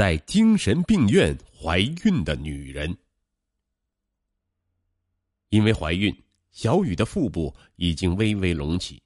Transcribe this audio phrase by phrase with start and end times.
[0.00, 2.96] 在精神病院怀孕的女人。
[5.50, 6.10] 因为怀孕，
[6.52, 9.02] 小雨的腹部已经微微隆起。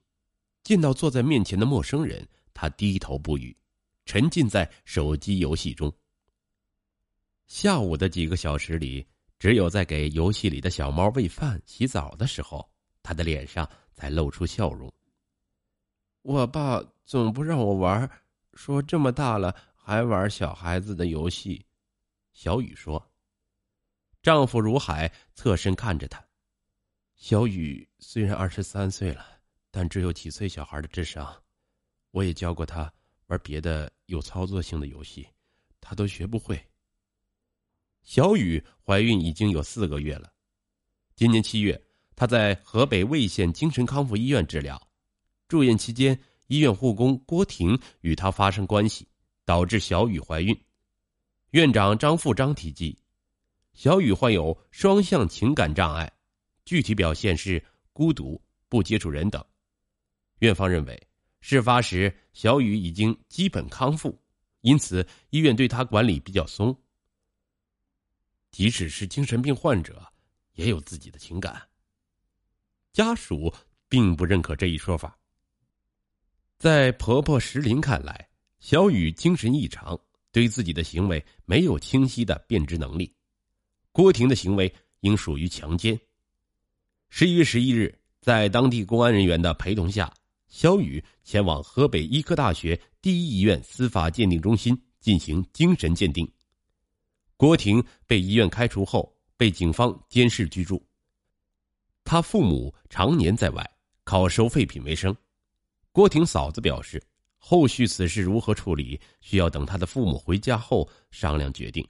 [0.62, 3.57] 见到坐在面前的陌生人，她低头不语，
[4.07, 5.93] 沉浸在手机游戏中。
[7.49, 9.04] 下午的几个小时里，
[9.37, 12.71] 只有在给游戏里的小猫喂饭、洗澡的时候，
[13.03, 14.88] 她的脸上才露出笑容。
[16.23, 18.09] 我爸总不让我玩，
[18.52, 19.52] 说这么大了
[19.87, 21.62] 还玩小孩子的游戏。
[22.33, 23.12] 小雨说
[24.23, 26.25] ：“丈夫如海侧身看着她。
[27.16, 29.27] 小雨虽然二十三岁了，
[29.70, 31.30] 但只有几岁小孩的智商。
[32.12, 32.91] 我也教过她
[33.27, 35.28] 玩别的有操作性的游戏，
[35.83, 36.59] 她都学不会。”
[38.03, 40.33] 小雨怀孕已经有四个月了。
[41.14, 41.78] 今年七月，
[42.16, 44.80] 她在河北魏县精神康复医院治疗。
[45.47, 49.06] 住院期间，医院护工郭婷与她发生关系，
[49.45, 50.59] 导致小雨怀孕。
[51.51, 52.98] 院长张富章提及，
[53.73, 56.12] 小雨患有双向情感障碍，
[56.64, 59.45] 具体表现是孤独、不接触人等。
[60.41, 61.09] 院方认为，
[61.41, 64.20] 事发时小雨已经基本康复，
[64.62, 66.77] 因此医院对她管理比较松。
[68.50, 70.05] 即使是精神病患者，
[70.55, 71.61] 也有自己的情感。
[72.92, 73.53] 家属
[73.89, 75.19] 并不认可这一说法。
[76.59, 78.28] 在婆婆石林看来，
[78.65, 80.01] 小雨精神异常，
[80.33, 83.15] 对自己的行为没有清晰的辨识能力。
[83.93, 86.01] 郭婷的行为应属于强奸。
[87.11, 90.11] 十一月十一日，在当地公安人员的陪同下，
[90.48, 96.27] 小雨前往河北医科大学第一医院司法鉴定中心进行精神鉴定。
[97.37, 100.83] 郭婷被医院开除后，被警方监视居住。
[102.03, 103.71] 他父母常年在外，
[104.05, 105.15] 靠收废品为生。
[105.93, 107.03] 郭婷嫂子表示，
[107.47, 111.87] 后续此事如何处理，需要等他的父母回家后商量决定。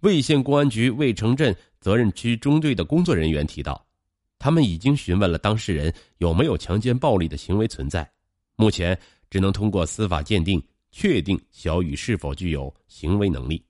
[0.00, 3.86] 魏县公安局魏城镇责任区中队的工作人员提到，
[4.38, 8.10] 他们已经询问了当事人有没有强奸暴力的行为存在，
[8.56, 8.98] 目前
[9.28, 13.62] 只能通过司法鉴定确定小雨是否具有行为能力。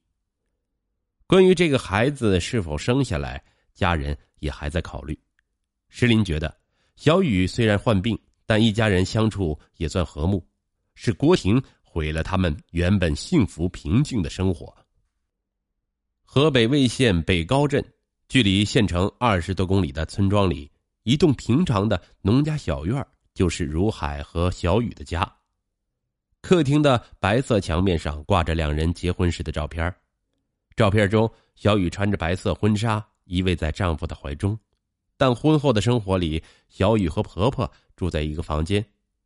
[1.26, 3.42] 关于这个孩子是否生下来，
[3.74, 5.18] 家人也还在考虑。
[5.88, 6.56] 石林觉得，
[6.94, 8.16] 小雨虽然患病。
[8.46, 10.46] 但一家人相处也算和睦，
[10.94, 14.74] 是郭婷毁了他们原本幸福平静的生活。
[16.22, 17.84] 河北魏县北高镇，
[18.28, 20.70] 距离县城二十多公里的村庄里，
[21.04, 25.30] 一栋平常的农家小院就是如海和小雨的家。
[26.40, 29.94] 客厅的白色墙面上挂着两人结婚时的照片，
[30.76, 34.58] 照片中小雨穿着白色婚纱，依偎在丈夫的怀中。
[35.16, 38.84] 但婚后的生活里，小雨和婆婆住在一个房间，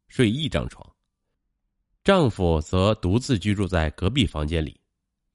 [0.09, 0.87] 睡一张床。
[2.09, 4.81] 丈夫则独自居住在隔壁房间里。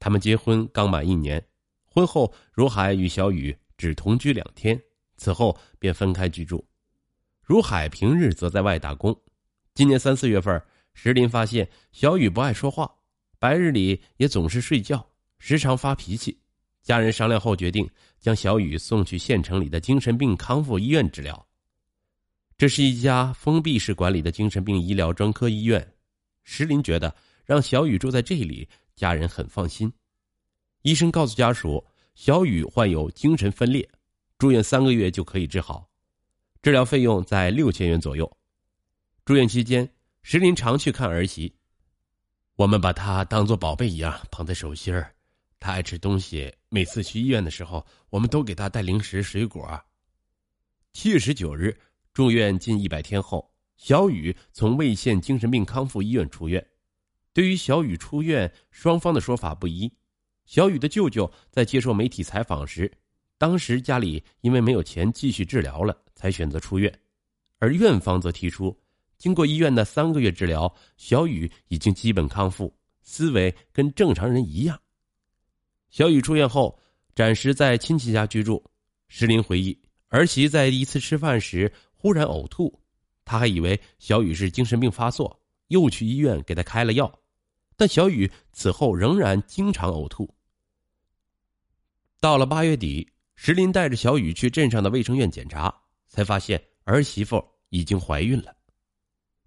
[0.00, 1.40] 他们结婚刚满一年，
[1.84, 4.76] 婚后如海与小雨只同居两天，
[5.16, 6.66] 此后便分开居住。
[7.44, 9.16] 如海平日则在外打工。
[9.72, 10.60] 今年三四月份，
[10.94, 12.92] 石林发现小雨不爱说话，
[13.38, 15.06] 白日里也总是睡觉，
[15.38, 16.36] 时常发脾气。
[16.82, 21.46] 家人商量后决定将小雨送去县城里的精神病康复医院治疗。
[22.58, 25.93] 这是一家封闭式管理的精神病医疗专科医院。
[26.44, 29.92] 石林觉得让小雨住在这里，家人很放心。
[30.82, 31.84] 医生告诉家属，
[32.14, 33.88] 小雨患有精神分裂，
[34.38, 35.88] 住院三个月就可以治好，
[36.62, 38.30] 治疗费用在六千元左右。
[39.24, 39.90] 住院期间，
[40.22, 41.54] 石林常去看儿媳，
[42.56, 45.10] 我们把她当做宝贝一样捧在手心儿。
[45.58, 49.82] 她爱吃东西，每次去医院的时候，我们都给她带零食、水果。
[50.92, 51.74] 七月十九日，
[52.12, 56.64] 住院近一百天后，小雨从魏县精神病康复医院出院。
[57.32, 59.92] 对于小雨出院，双方的说法不一。
[60.46, 62.90] 小雨的舅舅在接受媒体采访时，
[63.38, 66.92] 当时家里因为没有钱继续治疗了，才选择出院；
[67.58, 68.78] 而院方则提出，
[69.18, 74.80] 经过医院的三个月治疗，小雨已经基本康复，思维跟正常人一样。
[75.90, 76.78] 小雨出院后，
[77.14, 78.62] 暂时在亲戚家居住。
[79.08, 79.76] 石林回忆，
[80.08, 82.80] 儿媳在一次吃饭时忽然呕吐，
[83.24, 87.20] 他还以为小雨是精神病发作，又去医院给她开了药，
[87.76, 90.34] 但小雨此后仍然经常呕吐。
[92.20, 95.74] 到了八月底，石林带着小雨去镇上的卫生院检查，
[96.08, 98.54] 才发现儿媳妇已经怀孕了。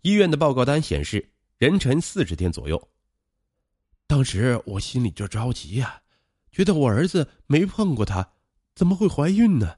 [0.01, 2.89] 医院的报告单显示，妊娠四十天左右。
[4.05, 6.01] 当时我心里就着急呀。
[6.49, 8.31] 觉得我儿子没碰过她，
[8.73, 9.75] 怎么会怀孕呢？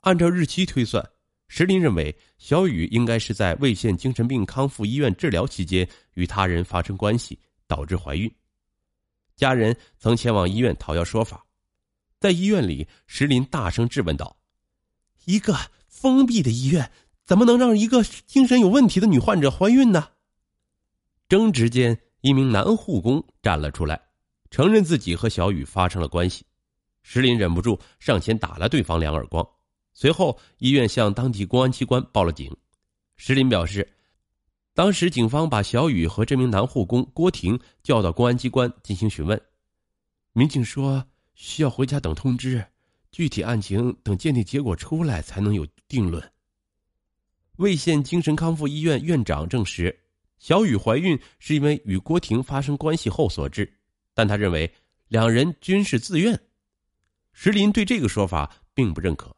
[0.00, 1.08] 按照日期推算，
[1.48, 8.30] 石林认为小雨应该是在魏县精神病康复医院治疗期间与他人发生关系，导致怀孕。
[9.34, 11.44] 家人曾前往医院讨要说法。
[12.20, 14.36] 在医院里，石林大声质问道
[15.24, 15.56] ：“一个
[15.86, 16.90] 封闭的医院，
[17.24, 20.08] 怎么能让一个精神有问题的女患者怀孕呢？”
[21.28, 24.00] 争执间，一名男护工站了出来，
[24.50, 26.44] 承认自己和小雨发生了关系。
[27.02, 29.48] 石林忍不住上前打了对方两耳光，
[30.00, 32.56] 随后医院向当地公安机关报了警。
[33.16, 33.92] 石林表示，
[34.72, 39.40] 当时警方把小雨和这名男护工郭婷叫到公安机关进行询问，
[40.32, 41.04] 民警说。
[41.34, 42.64] 需要回家等通知，
[43.12, 46.32] 具体案情等鉴定结果出来才能有定论。
[47.58, 49.96] 魏县精神康复医院院长证实，
[50.40, 53.72] 小雨怀孕是因为与郭婷发生关系后所致，
[54.14, 54.68] 但他认为
[55.06, 56.36] 两人均是自愿。
[57.32, 59.37] 石林对这个说法并不认可。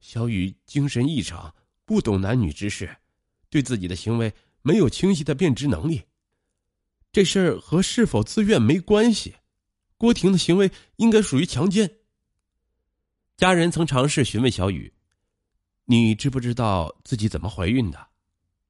[0.00, 1.54] 小雨精神异常，
[1.84, 2.96] 不懂男女之事，
[3.48, 4.32] 对自己的行为
[4.62, 6.02] 没有清晰的辨识能力，
[7.12, 9.34] 这事儿和是否自愿没关系。
[9.96, 11.90] 郭婷的行为应该属于强奸。
[13.36, 14.92] 家人曾尝试询问小雨
[15.84, 18.08] ：“你知不知道自己怎么怀孕的？”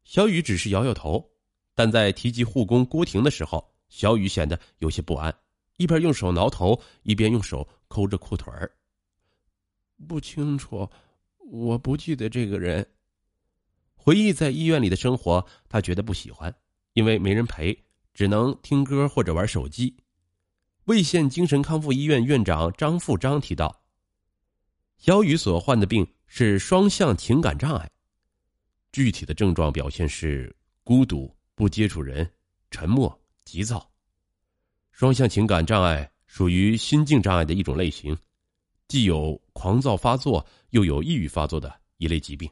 [0.05, 1.31] 小雨只是摇摇头。
[1.73, 5.35] 但在提及护工郭婷的时候，小雨显得有些不安，
[5.77, 8.71] 一边用手挠头，一边用手抠着裤腿儿。
[10.07, 10.87] 不清楚，
[11.51, 12.87] 我不记得这个人。
[13.97, 16.55] 回忆在医院里的生活，他觉得不喜欢，
[16.93, 17.77] 因为没人陪，
[18.15, 19.95] 只能听歌或者玩手机。
[20.85, 23.83] 魏县精神康复医院院长张富章提到，
[24.97, 27.91] 小雨所患的病是双向情感障碍，
[28.93, 30.55] 具体的症状表现是
[30.85, 32.29] 孤独、不接触人、
[32.71, 33.91] 沉默、急躁。
[34.93, 38.17] 双向情感障碍属于心境障碍的一种类型，
[38.91, 42.51] 既有狂躁发作，又有抑郁发作的一类疾病。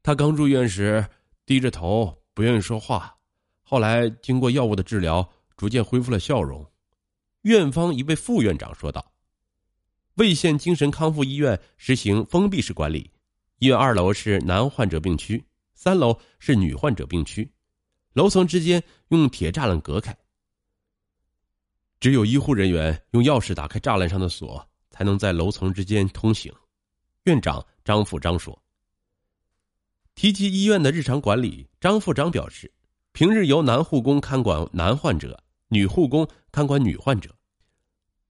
[0.00, 1.04] 他刚入院时
[1.44, 3.12] 低着头，不愿意说话，
[3.64, 6.64] 后来经过药物的治疗，逐渐恢复了笑容。
[7.40, 9.12] 院方一位副院长说道
[10.14, 13.10] ：“魏县精神康复医院实行封闭式管理，
[13.58, 15.44] 医院二楼是男患者病区，
[15.74, 17.50] 三楼是女患者病区，
[18.12, 20.16] 楼层之间用铁栅栏隔开，
[21.98, 26.52] 只有医护人员用钥匙打开栅栏上的锁，才能在楼层之间通行。”
[27.24, 28.56] 院长张富章说。
[30.14, 32.70] 提及医院的日常管理，张富章表示，
[33.12, 35.42] 平日由男护工看管男患者。
[35.68, 37.34] 女护工看管女患者，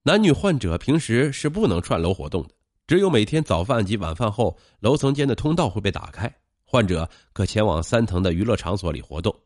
[0.03, 2.55] 男女患者平时是不能串楼活动的，
[2.87, 6.33] 只有每天早饭及晚饭后，楼层间的通道会被打开，
[6.63, 9.37] 患者可前往三层的娱乐场所里活动。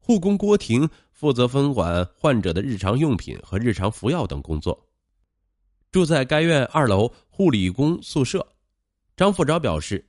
[0.00, 4.84] 护工郭婷负责分管患者的日常用品和日常服药等工作，
[5.92, 8.44] 住在该院二楼护理工宿舍。
[9.14, 10.02] 张富钊表示，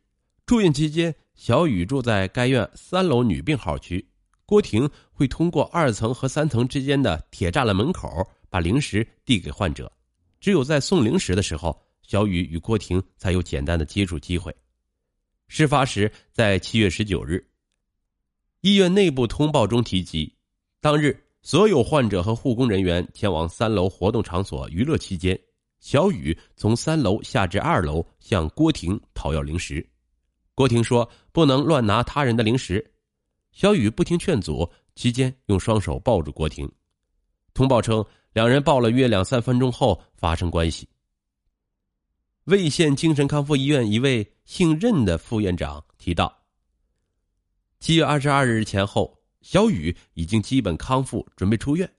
[0.46, 4.04] 住院期间，小雨住在该院三楼女病号区。
[4.46, 8.10] 郭婷会通过二层和三层之间的铁栅栏门口
[8.50, 9.92] 把零食递给患者，
[10.40, 14.56] 只有在送零食的时候，小雨与郭婷才有简单的接触机会。
[15.50, 17.46] 事发时在七月十九日，
[18.62, 20.34] 医院内部通报中提及，
[20.80, 25.38] 当日所有患者和护工人员前往三楼活动场所娱乐期间，
[25.84, 29.86] 小雨从三楼下至二楼向郭婷讨要零食，
[30.56, 32.90] 郭婷说不能乱拿他人的零食。
[33.52, 36.72] 小雨不听劝阻，期间用双手抱住郭婷。
[37.54, 40.88] 通报称，两人抱了约两三分钟后发生关系。
[42.46, 46.34] 魏县精神康复医院一位姓任的副院长提到，
[47.82, 51.94] 七月二十二日前后，小雨已经基本康复，准备出院。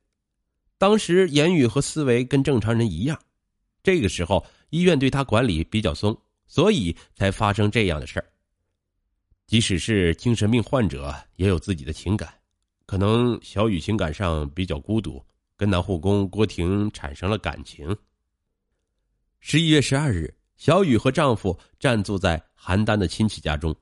[0.78, 3.20] 当时言语和思维跟正常人一样，
[3.84, 8.26] 这个时候医院对他管理比较松，所以才发生这样的事儿。
[9.46, 12.34] 即使是精神病患者，也有自己的情感。
[12.86, 15.22] 可能小雨情感上比较孤独，
[15.54, 17.94] 跟男护工郭婷产生了感情。
[19.40, 23.74] 十一月十二日，小雨和丈夫暂住在邯郸的亲戚家中，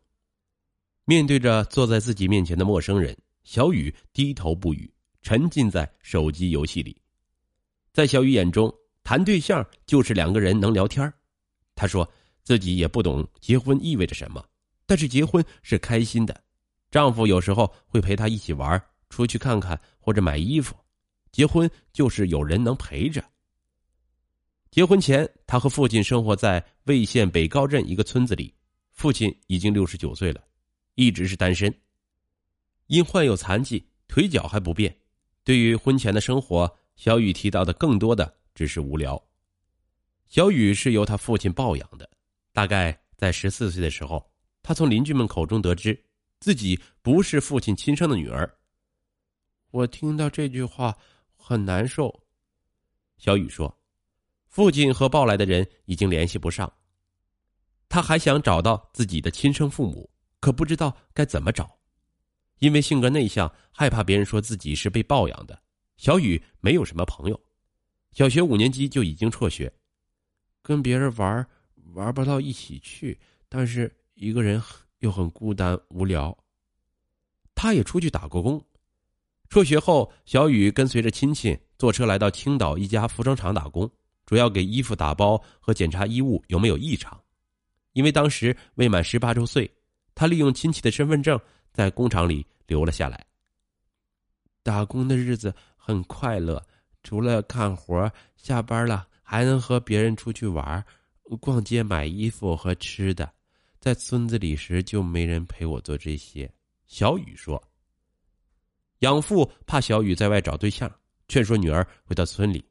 [1.04, 4.92] 面对着坐在自己面前的陌生人，小雨低头不语，
[5.22, 6.96] 沉浸在手机游戏里。
[7.92, 8.72] 在小雨眼中，
[9.04, 11.12] 谈对象就是两个人能聊天
[11.74, 12.08] 她说
[12.42, 14.44] 自己也不懂结婚意味着什么。
[14.86, 16.42] 但是结婚是开心的，
[16.90, 20.76] 丈夫有时候会陪她一起玩，出去看看或者买衣服。
[21.30, 23.24] 结婚就是有人能陪着。
[24.70, 28.52] 结婚前，她和父亲生活在魏县北高镇一个村子里，
[28.90, 30.42] 父亲已经六十九岁了，
[30.94, 31.72] 一直是单身。
[32.88, 34.94] 因患有残疾，腿脚还不便。
[35.44, 39.22] 对于婚前的生活，小雨提到的更多的只是无聊。
[40.28, 42.08] 小雨是由他父亲抱养的，
[42.52, 44.30] 大概在十四岁的时候。
[44.64, 46.00] 他从邻居们口中得知，
[46.38, 48.48] 自己不是父亲亲生的女儿。
[49.72, 50.96] 我听到这句话，
[51.34, 52.22] 很难受。
[53.16, 53.76] 小雨说
[54.46, 56.72] ：“父亲和抱来的人已经联系不上，
[57.88, 61.76] 他还想找到自己的亲生父母，可不知道该怎么找。
[62.60, 65.60] 因为性格内向，害怕别人说自己是被抱养的。
[65.96, 67.40] 小雨没有什么朋友，
[68.12, 69.72] 小学五年级就已经辍学，
[70.62, 71.46] 跟别人玩
[71.94, 74.62] 玩不到一起去，但是一个人
[74.98, 76.36] 又很孤单无聊。
[77.54, 78.62] 他也出去打过工。”
[79.48, 83.90] 辍学后，小雨跟随着亲戚坐车来到青岛一家服装厂打工，
[84.24, 87.20] 主要给衣服打包和检查衣物有没有异常。
[87.92, 89.70] 因为当时未满十八周岁，
[90.14, 91.38] 他利用亲戚的身份证
[91.70, 93.26] 在工厂里留了下来。
[94.62, 96.64] 打工的日子很快乐，
[97.02, 100.84] 除了干活，下班了还能和别人出去玩、
[101.40, 103.32] 逛街、买衣服和吃的。
[103.80, 106.48] 在村子里时就没人陪我做这些。
[106.86, 107.62] 小雨说。
[109.00, 110.88] 养父怕小雨在外找对象，
[111.26, 112.64] 劝说女儿回到村里。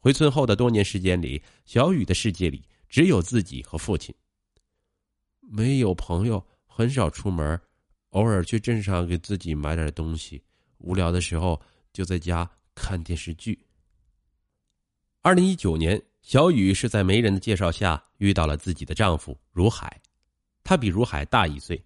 [0.00, 4.14] 回村后的多年时间里，小雨的世界里只有自己和父亲。
[5.40, 7.60] 没有朋友，很少出门，
[8.10, 10.42] 偶尔去镇上给自己买点东西。
[10.78, 11.60] 无聊的时候
[11.92, 13.56] 就在家看电视剧。
[15.26, 20.00] 二零一九年，小雨是在媒人的介绍下遇到了自己的丈夫如海，
[20.62, 21.84] 他比如海大一岁。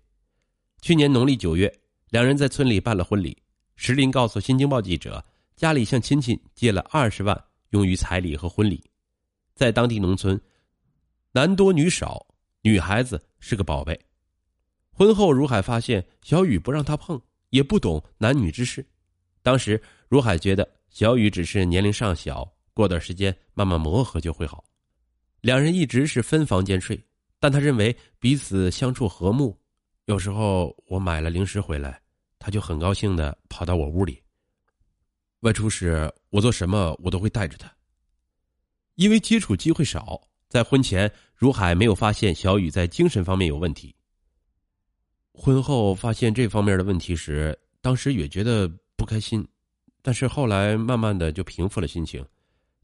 [0.82, 1.74] 去年农历九月，
[2.10, 3.34] 两人在村里办了婚礼。
[3.76, 5.24] 石林告诉《新京报》记者，
[5.56, 8.84] 家里向亲戚借了二十万，用于彩礼和婚礼。
[9.54, 10.38] 在当地农村，
[11.32, 12.26] 男多女少，
[12.60, 13.98] 女孩子是个宝贝。
[14.92, 17.18] 婚后，如海发现小雨不让他碰，
[17.48, 18.86] 也不懂男女之事。
[19.40, 24.64] 当时，如海觉得小雨只是年龄尚小，过段时间慢慢磨合就会好。
[25.40, 27.02] 两人一直是分房间睡，
[27.38, 29.58] 但他认为彼此相处和睦。
[30.06, 32.00] 有时候我买了零食回来。
[32.42, 34.18] 他就很高兴的跑到我屋里。
[35.40, 37.70] 外出时，我做什么我都会带着他。
[38.94, 43.94] 因为接触机会少，在婚前，如海没有发现小雨在精神方面有问题。
[45.34, 49.46] 婚后发现这方面的问题时，当时也觉得不开心，
[50.00, 52.24] 但是后来慢慢的就平复了心情。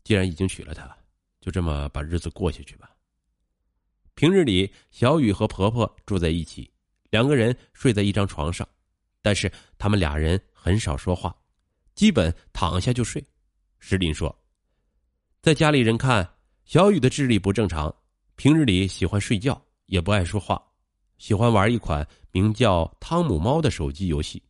[0.07, 0.97] 既然已经娶了她，
[1.41, 2.89] 就这么把日子过下去吧。
[4.15, 6.71] 平日里，小雨和婆婆住在一起，
[7.11, 8.65] 两个人睡在一张床上。
[9.21, 11.37] 但是他们俩人很少说话，
[11.97, 13.21] 基本躺下就睡。
[13.81, 14.33] 石林说，
[15.43, 16.25] 在家里人看，
[16.65, 17.93] 小雨的智力不正常，
[18.37, 20.63] 平日里喜欢睡觉，也不爱说话，
[21.19, 24.41] 喜欢玩一款名叫《汤姆猫》的手机游戏。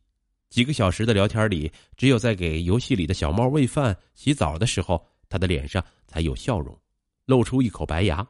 [0.51, 6.79] 几个小时的聊天里，只有在给游戏里的小猫喂饭、洗澡的时候，他的脸上才有笑容，
[7.25, 8.27] 露出一口白牙。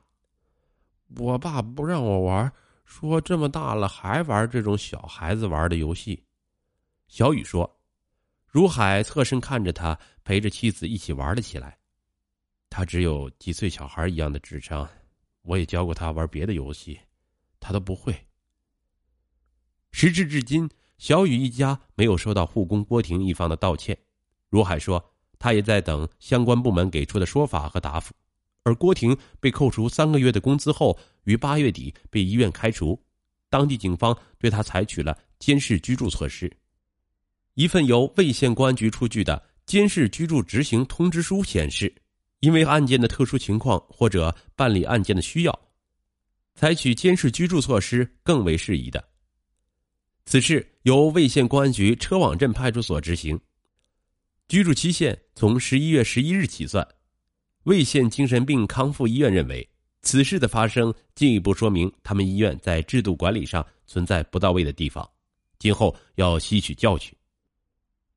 [1.17, 2.51] 我爸不让我玩，
[2.83, 6.23] 说这么大了还玩这种小孩子玩的游戏。
[7.07, 7.79] 小雨说
[8.47, 11.77] ：“如海侧身看着他，陪着妻子一起玩了起来。
[12.69, 14.87] 他只有几岁小孩一样的智商，
[15.43, 16.99] 我也教过他玩别的游戏，
[17.59, 18.13] 他都不会。”
[19.91, 23.97] 时至至今，小雨一家没有收到护工郭婷一方的道歉。
[24.49, 28.13] 如海说，他也在等相关部门给出的说法和答复。
[28.63, 33.01] 而郭婷被扣除三个月的工资后，于八月底被医院开除，
[33.49, 36.51] 当地警方对他采取了监视居住措施。
[37.53, 41.93] 一份由魏县公安局出具的监视居住执行通知书显示，
[42.41, 45.59] 因为案件的特殊情况或者办理案件的需要，
[46.55, 49.03] 采取监视居住措施更为适宜的。
[50.25, 53.39] 此事由魏县公安局车网镇派出所执行，
[54.47, 56.87] 居住期限从十一月十一日起算。
[57.63, 59.67] 魏县精神病康复医院认为，
[60.01, 65.07] 此事的发生进一步说明他们医院在制度管理上存在不到位的地方，
[65.59, 67.13] 今后要吸取教训。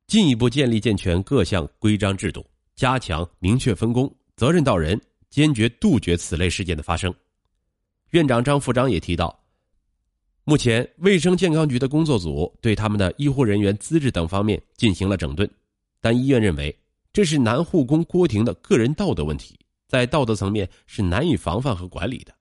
[0.07, 7.13] 进一步建立健全各项规章制度，加强明确分工、责任到人，坚决杜绝此类事件的发生。
[8.11, 9.37] 院长张富章也提到，
[10.45, 15.49] 目前卫生健康局的工作组对他们的医护人员资质等方面进行了整顿，
[16.01, 16.77] 但医院认为
[17.13, 22.35] 这是男护工郭婷的个人道德问题，在道德层面是难以防范和管理的。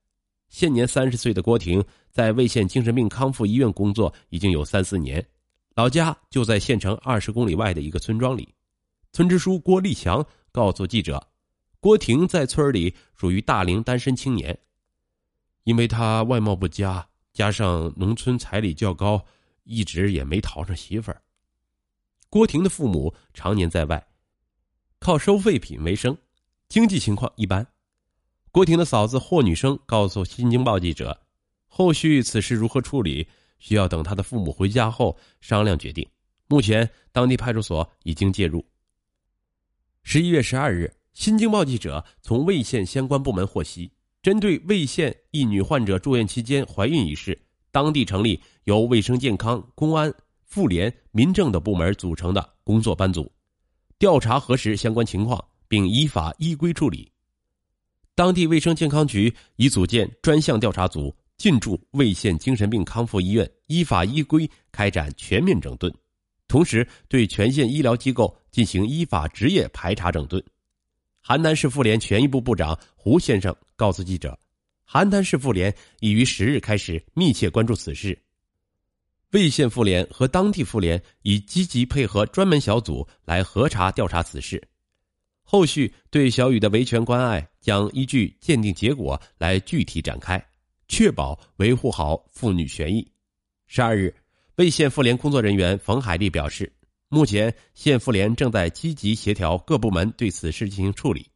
[0.48, 5.24] 现年三十岁的郭婷在魏县精神病康复医院工作已经有三四年。
[5.76, 8.52] 老家就在县城二十公里外的一个村庄里。
[9.12, 11.24] 村支书郭立强告诉记者
[11.80, 14.58] ：“郭婷在村里属于大龄单身青年，
[15.64, 19.24] 因为他外貌不佳，加上农村彩礼较高，
[19.62, 21.22] 一直也没讨上媳妇儿。
[22.30, 24.06] 郭婷的父母常年在外，
[25.00, 26.16] 靠收废品为生，
[26.68, 27.66] 经济情况一般。
[28.52, 31.22] 郭婷的嫂子霍女生告诉《新京报》记者：
[31.66, 33.26] 后续此事如何处理？”
[33.58, 36.08] 需要等她的父母回家后商量决定。
[36.46, 38.64] 目前，当地派出所已经介入。
[40.04, 43.90] 十一月十二日，新京报记者从魏县相关部门获悉，
[44.22, 50.14] 针对魏县一女患者住院期间怀孕一事，当地成立由卫生健康、公安、
[50.50, 53.30] 妇联、民政等部门组成的工作班组，
[54.00, 57.08] 调查核实相关情况，并依法依规处理。
[58.16, 65.94] 当地卫生健康局已组建专项调查组，进驻魏县精神病康复医院，依法依规开展全面整顿。
[66.48, 70.42] 同时，对全县医疗机构进行依法职业排查整顿。
[71.24, 74.36] 邯郸市妇联权益部部长胡先生告诉记者，
[74.84, 78.20] 邯郸市妇联已于十日开始密切关注此事。
[79.32, 84.60] 魏县妇联和当地妇联已积极配合专门小组来核查调查此事。
[85.42, 90.44] 后续对小雨的维权关爱将依据鉴定结果来具体展开，
[90.88, 93.10] 确保维护好妇女权益。
[93.66, 94.14] 十二日。
[94.56, 96.70] 魏县妇联工作人员冯海丽表示，
[97.08, 101.26] 目前县妇联正在积极协调各部门对此事进行处理。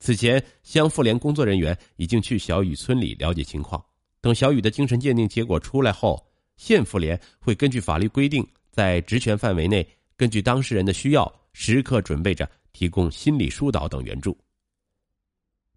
[0.00, 3.80] 此前，乡妇联工作人员已经去小雨村里了解情况。
[4.20, 6.26] 等小雨的精神鉴定结果出来后，
[6.62, 9.84] 县妇联会根据法律规定，在职权范围内，
[10.16, 14.38] 根据当事人的需要，时刻准备着提供心理疏导等援助。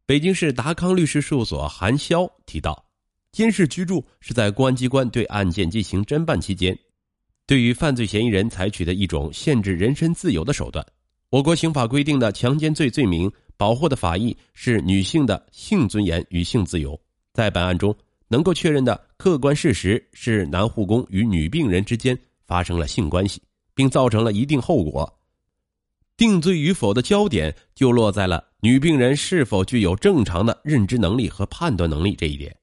[0.06, 2.86] 北京市达康律师事务所韩潇提到，
[3.32, 6.78] 监视居住是在公安机关对案件进行侦办期间。
[7.48, 10.86] 对于犯罪嫌疑人采取的一种限制人身自由的手段，
[11.32, 17.00] 我国刑法规定的强奸罪罪名保护的法益是女性的性尊严与性自由。
[17.34, 17.96] 在本案中，
[18.28, 23.42] 能够确认的客观事实是男护工与女病人之间发生了性关系，
[23.74, 25.20] 并造成了一定后果。
[26.18, 32.56] 定罪与否的焦点就落在了女病人是否具有正常的认知能力和判断能力这一点。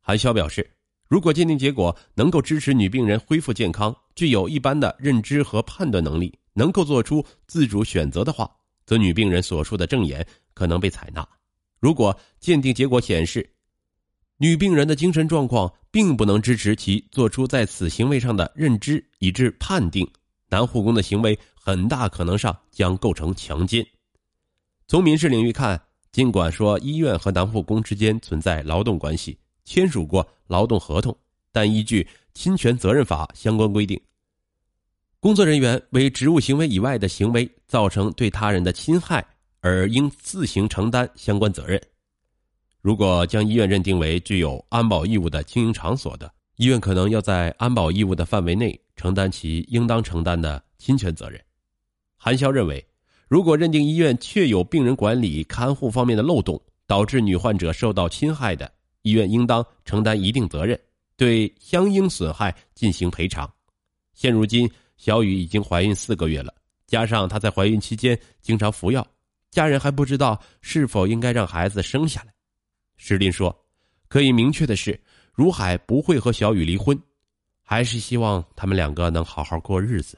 [0.00, 0.68] 韩潇表示。
[1.08, 8.50] 如果鉴定结果能够支持女病人恢复健康，具有一般的认知和判断能力，能够做出自主选择的话，
[8.86, 11.28] 则女病人所述的证言可能被采纳。
[11.80, 13.46] 如果鉴定结果显示，
[14.42, 20.04] 女病人的精神状况并不能支持其做出在此行为上的认知，以致判定
[20.48, 23.86] 男护工的行为很大可能上将构成强奸。
[24.88, 29.38] 从民事领域看，尽管说医院和男护工之间存在劳动关系。
[29.64, 31.16] 签署过劳动合同，
[31.52, 33.96] 但依据侵权责任法相关规定，
[35.20, 39.24] 工作人员为职务行为以外的行为造成对他人的侵害，
[39.60, 41.80] 而应自行承担相关责任。
[42.82, 51.40] 如果将医院认定为具有安保义务的经营场所的，医院可能要在安保义务的范围内承担其应当承担的侵权责任。
[52.16, 52.84] 韩潇认为，
[53.28, 58.68] 如果认定医院确有病人管理看护方面的漏洞，导致女患者受到侵害的，
[59.02, 60.76] 医院应当承担一定责任，
[61.16, 63.48] 对相应损害进行赔偿。
[64.12, 66.52] 现如今，小雨已经怀孕四个月了，
[66.88, 69.06] 加上她在怀孕期间经常服药，
[69.52, 72.31] 家人还不知道是否应该让孩子生下来。
[73.04, 73.66] 石林说
[74.06, 75.00] ：“可以明确的是，
[75.32, 76.96] 如海不会和小雨离婚，
[77.60, 80.16] 还是希望他们两个能好好过日子。”